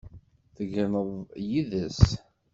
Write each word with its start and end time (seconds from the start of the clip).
Tegneḍ 0.55 1.09
yid-s? 1.51 2.01